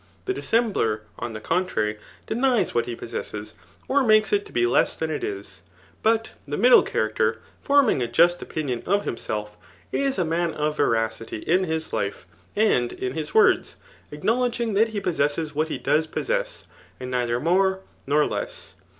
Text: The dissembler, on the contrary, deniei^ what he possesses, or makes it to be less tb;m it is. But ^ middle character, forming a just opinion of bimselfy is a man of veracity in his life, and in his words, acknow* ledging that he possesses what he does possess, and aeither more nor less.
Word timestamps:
The 0.25 0.33
dissembler, 0.33 1.01
on 1.19 1.33
the 1.33 1.39
contrary, 1.39 1.99
deniei^ 2.25 2.73
what 2.73 2.87
he 2.87 2.95
possesses, 2.95 3.53
or 3.87 4.01
makes 4.03 4.33
it 4.33 4.47
to 4.47 4.51
be 4.51 4.65
less 4.65 4.97
tb;m 4.97 5.11
it 5.11 5.23
is. 5.23 5.61
But 6.01 6.31
^ 6.49 6.57
middle 6.59 6.81
character, 6.81 7.37
forming 7.61 8.01
a 8.01 8.07
just 8.07 8.41
opinion 8.41 8.81
of 8.87 9.03
bimselfy 9.05 9.49
is 9.91 10.17
a 10.17 10.25
man 10.25 10.55
of 10.55 10.75
veracity 10.77 11.37
in 11.43 11.65
his 11.65 11.93
life, 11.93 12.25
and 12.55 12.91
in 12.93 13.13
his 13.13 13.35
words, 13.35 13.75
acknow* 14.11 14.39
ledging 14.39 14.73
that 14.73 14.87
he 14.87 14.99
possesses 14.99 15.53
what 15.53 15.67
he 15.69 15.77
does 15.77 16.07
possess, 16.07 16.65
and 16.99 17.13
aeither 17.13 17.39
more 17.39 17.81
nor 18.07 18.25
less. 18.25 18.73